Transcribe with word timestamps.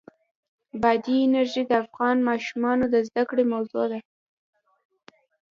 بادي 0.81 1.17
انرژي 1.25 1.63
د 1.67 1.71
افغان 1.83 2.17
ماشومانو 2.29 2.85
د 2.89 2.95
زده 3.07 3.23
کړې 3.29 3.43
موضوع 3.53 3.85
ده. 3.91 3.99